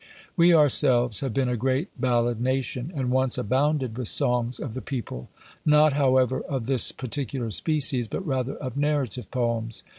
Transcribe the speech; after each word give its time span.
We 0.35 0.51
ourselves 0.51 1.19
have 1.19 1.31
been 1.31 1.47
a 1.47 1.55
great 1.55 2.01
ballad 2.01 2.41
nation, 2.41 2.91
and 2.95 3.11
once 3.11 3.37
abounded 3.37 3.95
with 3.99 4.07
songs 4.07 4.59
of 4.59 4.73
the 4.73 4.81
people; 4.81 5.29
not, 5.63 5.93
however, 5.93 6.41
of 6.41 6.65
this 6.65 6.91
particular 6.91 7.51
species, 7.51 8.07
but 8.07 8.25
rather 8.25 8.55
of 8.55 8.75
narrative 8.75 9.29
poems. 9.29 9.83